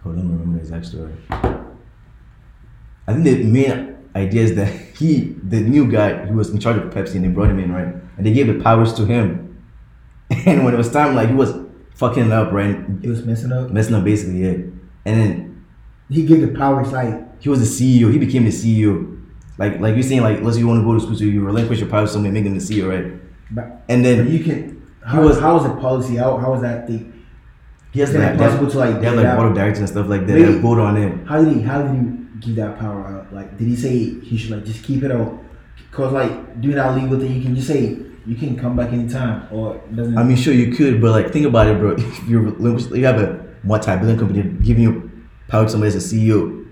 [0.01, 1.13] Hold on, remember the exact story.
[1.29, 3.86] I think the main
[4.17, 7.29] idea is that he, the new guy who was in charge of Pepsi, and they
[7.29, 7.93] brought him in, right?
[8.17, 9.43] And they gave the powers to him.
[10.45, 11.53] And when it was time, like he was
[11.95, 12.77] fucking up, right?
[13.01, 13.69] He was messing up.
[13.71, 14.57] Messing up basically, yeah.
[15.05, 15.65] And then
[16.09, 18.11] He gave the powers like he was the CEO.
[18.11, 19.13] He became the CEO.
[19.57, 21.43] Like, like you're saying, like let's say you want to go to school, so you
[21.43, 23.13] relinquish your powers to somebody, make them the CEO, right?
[23.51, 24.59] But And but then you can.
[25.05, 26.15] How, was- how was the policy?
[26.17, 27.13] How, how was that thing?
[27.91, 28.99] he has like, possible to like?
[28.99, 30.33] they have like board of directors and stuff like that.
[30.35, 30.59] Wait.
[30.61, 31.25] Vote on it.
[31.27, 31.61] How did he?
[31.61, 32.01] How did he
[32.39, 33.31] give that power up?
[33.31, 35.39] Like, did he say he should like just keep it or?
[35.91, 37.31] Cause like doing that with it.
[37.31, 40.17] you can just say you can come back anytime or doesn't.
[40.17, 41.91] I mean, sure you could, but like think about it, bro.
[41.97, 42.47] If you're
[42.95, 45.11] you have a multi-billion company giving you
[45.47, 46.65] power to somebody as a CEO,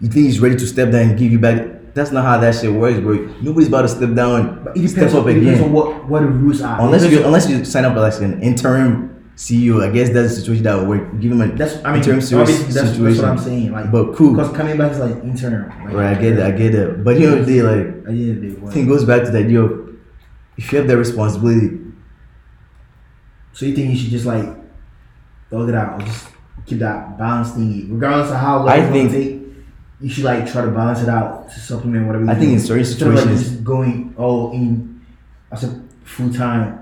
[0.00, 1.94] you think he's ready to step down and give you back?
[1.94, 3.14] That's not how that shit works, bro.
[3.40, 6.04] Nobody's about to step down, but it step depends, up on, it depends on what
[6.06, 6.80] what the rules are.
[6.80, 10.40] Unless you unless you sign up as like an interim CEO, I guess that's the
[10.40, 11.20] situation that would work.
[11.20, 13.72] Give him a that's I mean interim serious that's, that's what I'm saying.
[13.72, 15.68] Like, But cool, because coming back is like internal.
[15.84, 16.16] Like, right?
[16.16, 17.02] I get it, I get it.
[17.04, 18.58] But you know, the day, like I did it.
[18.62, 19.96] I think it goes back to the idea of
[20.58, 21.78] if you have that responsibility,
[23.52, 24.46] So you think you should just like
[25.50, 26.28] thug it out, or just
[26.66, 29.40] keep that balance thingy, regardless of how long I think- take.
[30.02, 32.24] You should like try to balance it out to supplement whatever.
[32.24, 32.54] You I think do.
[32.54, 35.02] in certain Instead of like situations, just going all in
[35.52, 36.78] as a full time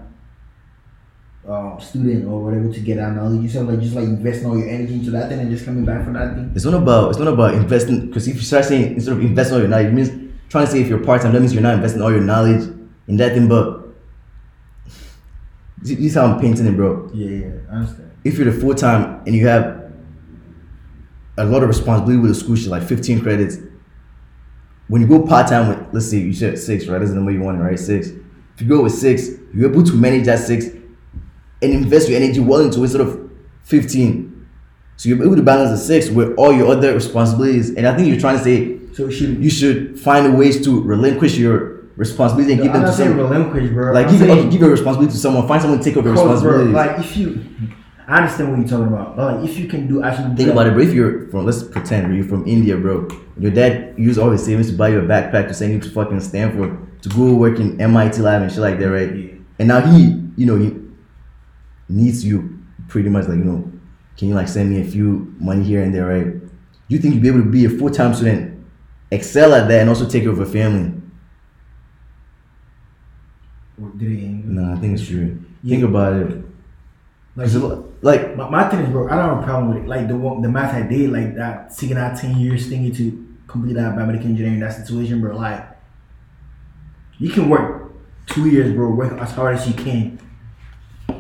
[1.49, 3.41] uh, student or whatever to get that knowledge.
[3.41, 5.85] You said like just like investing all your energy into that thing and just coming
[5.85, 6.53] back for that thing.
[6.55, 9.55] It's not about it's not about investing because if you start saying instead of investing
[9.55, 11.63] all your knowledge, it means trying to say if you're part time, that means you're
[11.63, 12.69] not investing all your knowledge
[13.07, 13.49] in that thing.
[13.49, 13.89] But
[15.79, 17.11] this is how I'm painting it, bro.
[17.15, 18.11] Yeah, yeah, I understand.
[18.25, 19.91] If you're the full time and you have
[21.39, 23.59] a lot of responsibility with the school shit, like 15 credits,
[24.89, 26.99] when you go part time with let's say you said six, right?
[26.99, 27.79] That's the number you want, right?
[27.79, 28.09] Six.
[28.09, 30.67] If you go with six, you're able to manage that six
[31.63, 33.31] and invest your energy well into instead of
[33.65, 34.47] 15.
[34.97, 37.71] So you're able to balance the six with all your other responsibilities.
[37.71, 41.37] And I think you're trying to say So should you should find ways to relinquish
[41.37, 43.31] your responsibilities and give I'm them to someone.
[43.31, 43.93] relinquish, bro.
[43.93, 45.47] Like give, saying, give your responsibility to someone.
[45.47, 46.75] Find someone to take over your responsibilities.
[46.75, 47.45] like if you,
[48.09, 50.67] I understand what you're talking about, but like if you can do actually Think about
[50.67, 50.83] it, bro.
[50.83, 53.07] If you're from, let's pretend you're from India, bro.
[53.39, 55.91] Your dad used all his savings to buy you a backpack to send you to
[55.91, 59.15] fucking Stanford to go work in MIT lab and shit like that, right?
[59.15, 59.33] Yeah.
[59.61, 60.75] And now he, you know, he
[61.89, 63.73] needs you pretty much like, you know,
[64.17, 66.27] can you like send me a few money here and there, right?
[66.89, 68.67] You think you'd be able to be a full time student,
[69.11, 70.95] excel at that, and also take care of a family?
[73.97, 74.49] Did it end?
[74.49, 75.39] No, I think it's true.
[75.63, 75.77] Yeah.
[75.77, 76.45] Think about it.
[77.37, 77.51] Like,
[78.03, 79.89] like my, my thing is, bro, I don't have a problem with it.
[79.89, 83.37] Like the one, the math I did, like that, taking that ten years thingy to
[83.47, 85.37] complete that biomedical engineering, that situation, bro.
[85.37, 85.65] Like,
[87.19, 87.93] you can work
[88.27, 88.91] two years, bro.
[88.91, 90.19] Work as hard as you can.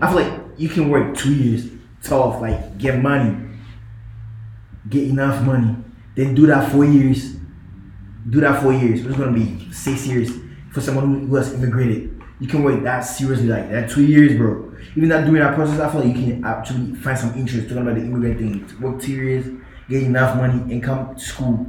[0.02, 1.70] I feel like you can work two years
[2.02, 3.36] tough, like get money,
[4.88, 5.76] get enough money,
[6.14, 7.36] then do that four years.
[8.28, 9.04] Do that four years.
[9.06, 10.30] It's gonna be six years
[10.72, 12.22] for someone who, has immigrated.
[12.40, 14.72] You can work that seriously, like that two years, bro.
[14.96, 17.82] Even that doing that process, I feel like you can actually find some interest talking
[17.82, 18.80] about the immigrant thing.
[18.80, 19.46] Work two years,
[19.88, 21.66] get enough money, and come to school.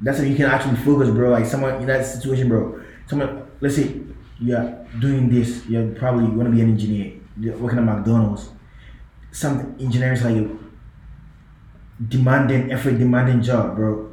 [0.00, 1.30] That's how you can actually focus, bro.
[1.30, 2.82] Like someone in that situation, bro.
[3.06, 4.00] Someone, let's say
[4.40, 7.12] you're doing this, you're probably gonna be an engineer.
[7.36, 8.50] Working at McDonald's.
[9.32, 10.48] Some engineers like a
[12.08, 14.12] demanding, effort demanding job, bro.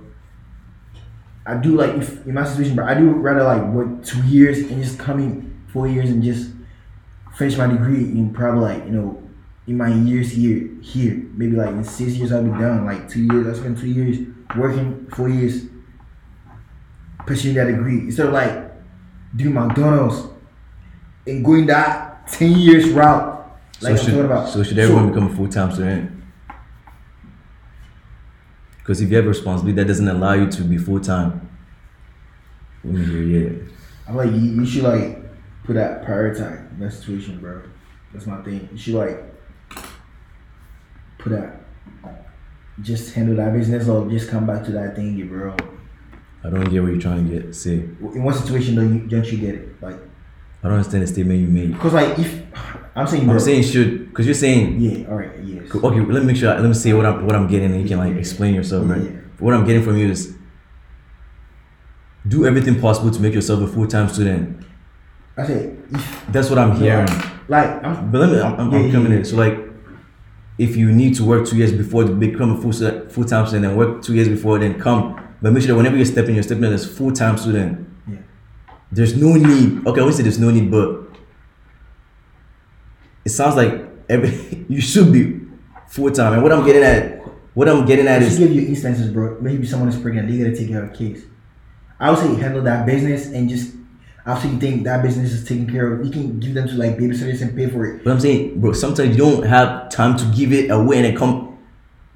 [1.46, 4.60] I do like if in my situation, bro, I do rather like work two years
[4.60, 6.52] and just come in four years and just
[7.36, 9.24] finish my degree in probably like you know
[9.68, 13.24] in my years here here maybe like in six years I'll be done like two
[13.24, 15.66] years I spent two years working four years
[17.26, 18.72] pursuing that degree instead of like
[19.36, 20.28] doing McDonald's
[21.26, 23.42] and going that ten years route
[23.82, 26.12] like so I'm should, about so should everyone become a full time student?
[28.78, 31.50] Because if you have a responsibility, that doesn't allow you to be full time.
[32.84, 33.68] Let me hear.
[34.08, 35.20] I'm like, you, you should like
[35.64, 37.62] put that prioritize in that situation, bro.
[38.14, 38.68] That's my thing.
[38.72, 39.24] You should like
[41.18, 41.62] put that,
[42.82, 45.56] just handle that business or just come back to that thing, bro.
[46.44, 47.56] I don't get what you're trying to get.
[47.56, 49.82] Say, In what situation don't you don't you get it?
[49.82, 50.00] Like,
[50.64, 51.80] I don't understand the statement you made.
[51.80, 52.42] cause like if
[52.96, 56.22] I'm saying, bro, I'm saying should, because you're saying yeah, all right, yes, Okay, let
[56.22, 56.54] me make sure.
[56.54, 59.02] Let me say what I'm what I'm getting, and you can like explain yourself, right?
[59.02, 59.10] Yeah.
[59.40, 60.36] What I'm getting from you is
[62.28, 64.66] do everything possible to make yourself a full time student.
[65.38, 67.08] I say if That's what I'm hearing.
[67.48, 69.20] like I'm But let me, I'm, I'm, Yeah, I'm coming yeah.
[69.20, 69.26] in.
[69.26, 69.58] So like,
[70.58, 72.74] if you need to work two years before to become a full
[73.10, 75.18] full time student, and work two years before, then come.
[75.42, 77.88] But make sure that whenever you're stepping, you're stepping in as full time student.
[78.92, 79.86] There's no need.
[79.88, 81.08] Okay, I won't say there's no need, but
[83.24, 83.74] it sounds like
[84.10, 85.42] every you should be
[85.88, 86.34] full time.
[86.34, 87.22] And what I'm getting at,
[87.54, 89.40] what I'm getting at Just is give you instances, bro.
[89.42, 91.24] Maybe someone is pregnant, they gotta take care of kids.
[92.00, 93.76] I would say handle that business and just
[94.26, 96.98] after you think that business is taken care of, you can give them to like
[96.98, 98.04] babysitters and pay for it.
[98.04, 101.18] But I'm saying, bro, sometimes you don't have time to give it away and it
[101.18, 101.58] come.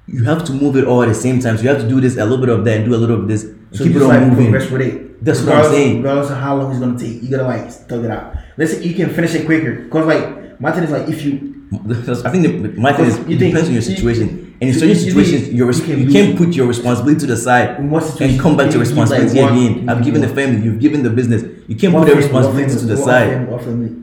[0.06, 1.56] You have to move it all at the same time.
[1.56, 3.16] So you have to do this, a little bit of that, and do a little
[3.16, 3.42] bit of this.
[3.76, 4.50] So keep it on like moving.
[4.50, 5.05] progress with it.
[5.22, 5.96] That's what I'm saying.
[5.98, 8.36] Regardless of how long it's gonna take, you gotta like thug it out.
[8.56, 9.88] Let's say you can finish it quicker.
[9.88, 13.34] Cause like my thing is like if you I think the, my thing is You
[13.36, 14.42] it depends on your you- situation.
[14.60, 17.26] And in certain you situations, you you're res- can you can't put your responsibility to
[17.26, 19.88] the side in what situation and come back to you responsibility like, one- again.
[19.88, 21.42] I've given the family, you've given the business.
[21.66, 23.30] You can't one put family- responsibility to the one side.
[23.30, 24.02] family- one family.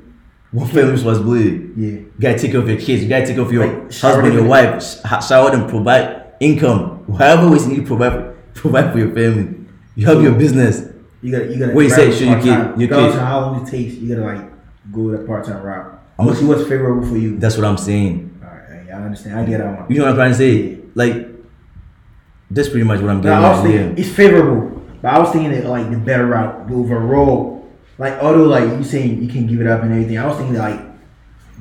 [0.52, 1.70] One family responsibility.
[1.76, 1.88] Yeah.
[1.90, 3.02] You gotta take care of your kids.
[3.04, 4.84] You gotta take care of your Like, husband, your wife.
[4.84, 7.00] sh- Shower them, provide income.
[7.18, 9.56] However ways you need to provide provide for your family.
[9.96, 10.84] You have your business.
[11.24, 12.80] You gotta you gotta you say, your kid- part-time.
[12.80, 14.52] your Regardless how long it takes, you gotta like
[14.92, 16.00] go that part time route.
[16.20, 17.38] I'm gonna see what's favorable for you.
[17.40, 18.40] That's what I'm saying.
[18.44, 19.40] Alright, I understand.
[19.40, 19.90] I get that one.
[19.90, 20.80] You know what I'm trying to say?
[20.94, 21.30] Like,
[22.52, 25.52] that's pretty much what I'm getting I was thinking it's favorable, but I was thinking
[25.52, 27.72] that like the better route, the overall.
[27.98, 30.58] Like although like you saying you can give it up and everything, I was thinking
[30.58, 30.80] like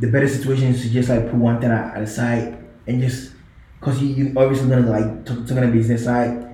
[0.01, 3.33] the better situation is to just like put one thing at the side and just
[3.81, 6.52] cause you, you obviously gonna like took on the business side,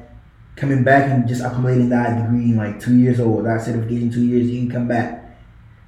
[0.58, 4.24] coming back and just accumulating that degree in like two years or that certification two
[4.24, 5.24] years, you can come back.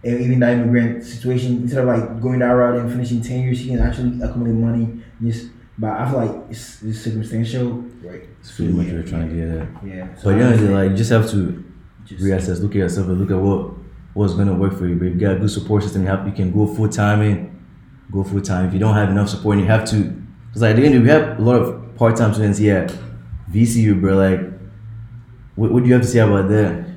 [0.02, 3.64] And even that immigrant situation, instead of like going that route and finishing ten years,
[3.66, 5.02] you can actually accumulate money.
[5.22, 8.22] Just, but I feel like it's, it's circumstantial, right?
[8.38, 9.68] That's pretty much what you're trying to get at.
[9.86, 10.08] Yeah.
[10.24, 11.64] But yeah, like you just have to
[12.06, 13.74] just, reassess, look at yourself, and look at what
[14.14, 14.96] what's gonna work for you.
[14.96, 17.20] But if you got a good support system, you, have, you can go full time
[17.20, 17.62] in,
[18.10, 18.66] go full time.
[18.66, 20.04] If you don't have enough support, and you have to,
[20.48, 22.88] because like at the end, we have a lot of part time students here,
[23.52, 24.16] VCU, bro.
[24.16, 24.40] Like,
[25.60, 26.90] what, what do you have to say about that?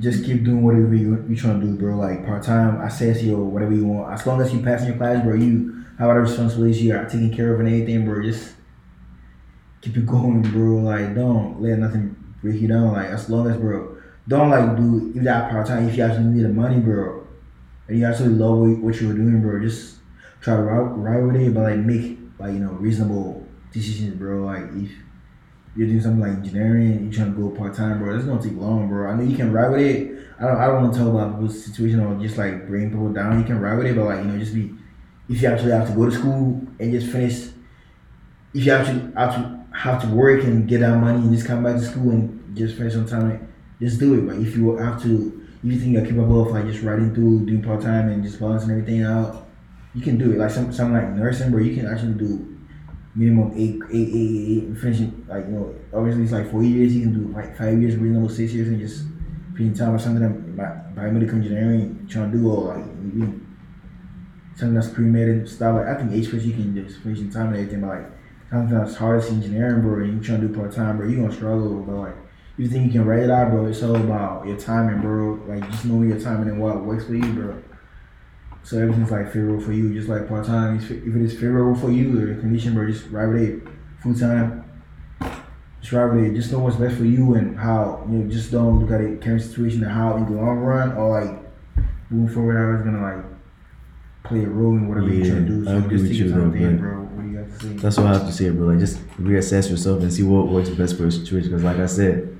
[0.00, 1.94] just keep doing whatever you you trying to do, bro.
[1.96, 4.12] Like part time, assessio, whatever you want.
[4.12, 7.32] As long as you passing your class, bro, you have other responsibilities you are taking
[7.34, 8.22] care of and everything, bro.
[8.22, 8.54] Just
[9.82, 10.78] keep it going, bro.
[10.78, 12.92] Like don't let nothing break you down.
[12.92, 13.96] Like as long as, bro,
[14.26, 17.26] don't like do if that part time if you actually need the money, bro,
[17.88, 19.60] and you actually love what, you were doing, bro.
[19.60, 19.96] Just
[20.40, 24.46] try to ride, ride with it, but like make like you know reasonable decisions, bro.
[24.46, 24.90] Like if
[25.76, 28.12] you're doing something like engineering, you're trying to go part time, bro.
[28.14, 29.10] That's gonna take long, bro.
[29.10, 30.18] I know you can ride with it.
[30.38, 30.56] I don't.
[30.56, 33.38] I don't want to tell about people's situation or just like bring people down.
[33.38, 34.74] You can ride with it, but like you know, just be.
[35.28, 37.50] If you actually have to go to school and just finish,
[38.54, 41.62] if you actually have to have to work and get that money and just come
[41.62, 44.26] back to school and just finish on time, just do it.
[44.26, 47.46] But if you have to, if you think you're capable of like just riding through,
[47.46, 49.46] doing part time and just balancing everything out,
[49.94, 50.38] you can do it.
[50.38, 51.60] Like some something like nursing, bro.
[51.60, 52.58] You can actually do
[53.14, 56.94] minimum eight, eight, eight, eight, eight, finishing like you know, obviously it's like four years.
[56.94, 59.04] You can do like five years, reasonable six years, and just
[59.56, 63.40] finishing time or something that bi- biomedical engineering trying to do all like maybe
[64.54, 65.76] something that's pre med and stuff.
[65.76, 68.06] Like I think H you can just finish in time and everything, but like
[68.50, 71.16] something that's hard as engineering, bro, and you trying to do part time, bro, you
[71.16, 71.82] gonna struggle.
[71.82, 72.16] But like
[72.56, 75.40] you think you can write it out, bro, it's all about your timing, bro.
[75.48, 77.62] Like just know your timing and what works for you, bro.
[78.62, 80.76] So everything's like favorable for you, just like part time.
[80.78, 83.62] If it is favorable for you or your condition, bro, just ride with it.
[84.02, 84.64] Full time,
[85.80, 86.34] just ride with it.
[86.34, 88.06] Just know what's best for you and how.
[88.08, 90.92] You know, just don't look at it current situation and how in the long run
[90.92, 91.38] or like
[92.10, 93.24] moving forward, how it's gonna like
[94.22, 95.62] play a role in whatever you're trying to do.
[95.64, 96.90] Yeah, I agree just with you though, bro.
[97.02, 97.72] What do you have to say?
[97.74, 98.66] That's what I have to say, bro.
[98.68, 101.50] Like, just reassess yourself and see what works best for your situation.
[101.50, 102.38] Because, like I said,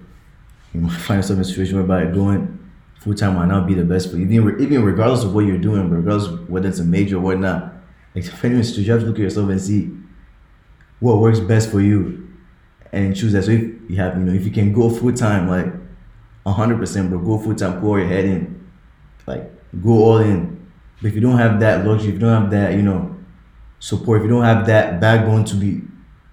[0.73, 2.60] you might find yourself in a situation whereby going
[3.01, 5.59] full time might not be the best for you, even, even regardless of what you're
[5.59, 7.73] doing, regardless whether it's a major or whatnot.
[8.15, 9.91] Like, depending you have to look at yourself and see
[11.01, 12.29] what works best for you
[12.93, 13.45] and choose that.
[13.45, 15.73] So, if you have, you know, if you can go full time, like
[16.45, 18.69] 100%, bro, go full time, pour your head in,
[19.27, 19.51] like,
[19.83, 20.71] go all in.
[21.01, 23.17] But if you don't have that luxury, if you don't have that, you know,
[23.79, 25.81] support, if you don't have that backbone to be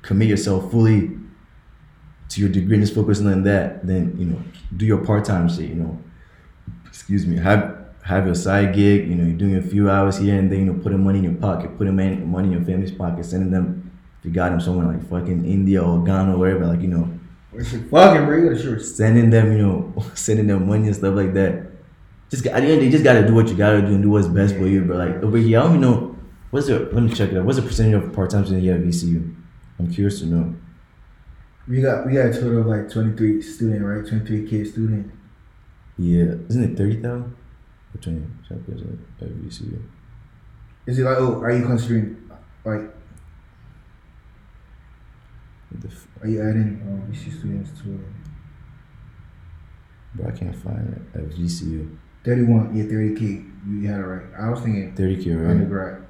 [0.01, 1.17] commit yourself fully
[2.29, 4.41] to your degree and just focusing on that, then you know,
[4.75, 6.01] do your part time shit, you know.
[6.97, 9.07] Excuse me, have have your side gig.
[9.07, 11.25] You know, you're doing a few hours here and then you know putting money in
[11.25, 13.91] your pocket, putting money money in your family's pocket, sending them.
[14.19, 17.05] If you got them somewhere like fucking India or Ghana or wherever, like you know,
[17.91, 18.37] fucking bro?
[18.37, 18.95] You us.
[18.95, 21.67] sending them, you know, sending them money and stuff like that.
[22.29, 24.27] Just at the end, they just gotta do what you gotta do and do what's
[24.27, 24.83] best for you.
[24.85, 26.17] But like over here, I don't even know
[26.49, 26.79] what's the.
[26.79, 27.45] Let me check it out.
[27.45, 29.35] What's the percentage of part time students here at VCU?
[29.77, 30.55] I'm curious to know.
[31.67, 34.05] We got we got a total of like twenty three student, right?
[34.07, 35.11] Twenty three K student.
[35.97, 37.35] Yeah, isn't it thirty thousand?
[37.95, 38.21] Or twenty?
[38.47, 39.81] Check this out at VCU.
[40.85, 42.29] Is it like oh are you considering
[42.65, 42.81] like
[45.79, 47.99] the f- are you adding um VC students to?
[50.15, 51.97] Bro, I can't find it at VCU.
[52.23, 53.43] Thirty one, yeah, thirty K.
[53.67, 54.25] You had it right.
[54.39, 55.51] I was thinking Thirty k right?
[55.51, 56.03] undergrad.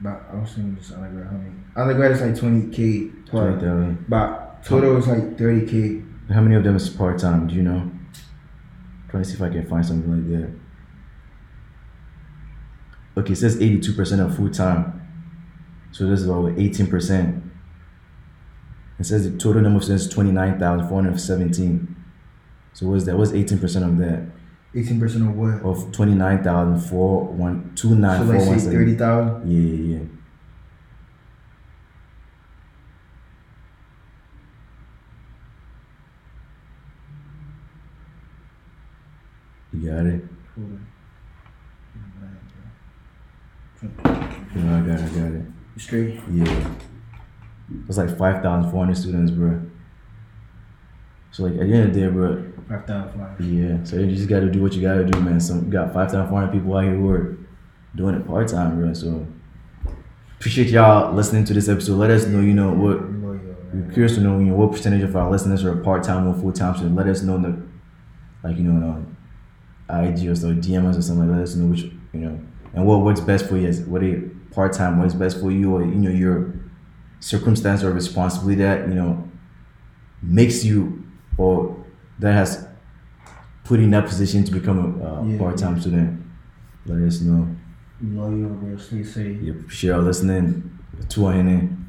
[0.00, 1.54] But I was thinking just undergrad, how many?
[1.76, 4.04] Undergrad is like twenty K Twenty thousand.
[4.08, 6.02] but total is like thirty K.
[6.32, 7.46] How many of them is part time?
[7.48, 7.90] Do you know?
[9.12, 10.50] Trying to see if I can find something like that.
[13.20, 14.98] Okay, it says eighty-two percent of full time.
[15.92, 17.44] So this is about eighteen percent.
[18.98, 21.94] It says the total number of students is twenty-nine thousand four hundred seventeen.
[22.72, 23.16] So what's that?
[23.16, 24.22] What's eighteen percent of that?
[24.74, 25.60] Eighteen percent of what?
[25.62, 28.98] Of twenty-nine thousand four one two So nine four let's say thirty seven.
[28.98, 29.50] thousand.
[29.50, 30.04] Yeah, yeah, yeah.
[39.82, 40.24] You got it.
[44.54, 45.04] Yeah, I got it.
[45.04, 45.44] I got it.
[45.76, 46.20] Straight.
[46.30, 46.74] Yeah.
[47.88, 49.60] It's like five thousand four hundred students, bro.
[51.32, 53.40] So like at the end of the day, bro, Five thousand five.
[53.40, 53.82] yeah.
[53.84, 55.40] So you just gotta do what you gotta do, man.
[55.40, 57.38] Some you got five thousand four hundred people out here who are
[57.96, 58.92] doing it part time, bro.
[58.94, 59.26] So
[60.38, 61.96] appreciate y'all listening to this episode.
[61.96, 63.00] Let us know, you know, what
[63.74, 66.34] we're curious to know, you know, what percentage of our listeners are part time or
[66.38, 66.76] full time.
[66.76, 67.62] So let us know in the
[68.46, 69.04] like, you know,
[69.88, 71.30] IG or so DM us or something.
[71.30, 72.40] Let us know which, you know,
[72.74, 73.68] and what works best for you.
[73.68, 76.54] Is what a part time what's best for you, or you know, your
[77.20, 79.28] circumstance or responsibility that you know
[80.22, 81.04] makes you
[81.36, 81.84] or
[82.18, 82.66] that has
[83.64, 86.22] put you in that position to become a uh, Yeah, part time student.
[86.86, 87.48] Let us know.
[88.02, 88.76] Loyal, bro.
[88.76, 89.40] Stay safe.
[89.40, 90.78] Yeah, appreciate y'all listening.
[91.08, 91.82] Two in.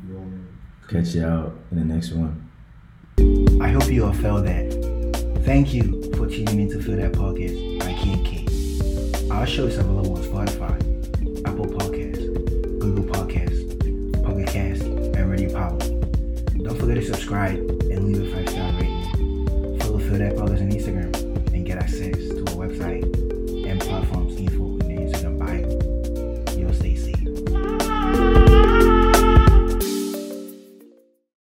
[0.88, 2.50] Catch you out in the next one.
[3.62, 4.93] I hope you all felt that.
[5.46, 5.84] Thank you
[6.16, 9.30] for tuning in to Feel That Podcast by KK.
[9.30, 10.78] Our show is available on Spotify,
[11.46, 16.64] Apple Podcasts, Google Podcasts, Pocket Cast, and RadioPublic.
[16.64, 18.23] Don't forget to subscribe and leave